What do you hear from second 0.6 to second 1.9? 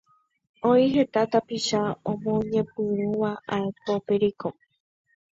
Oĩ heta tapicha